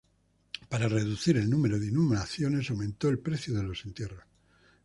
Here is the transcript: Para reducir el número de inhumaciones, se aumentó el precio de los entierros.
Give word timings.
Para 0.67 0.87
reducir 0.87 1.37
el 1.37 1.47
número 1.47 1.77
de 1.77 1.85
inhumaciones, 1.89 2.65
se 2.65 2.73
aumentó 2.73 3.07
el 3.07 3.19
precio 3.19 3.53
de 3.53 3.61
los 3.61 3.85
entierros. 3.85 4.23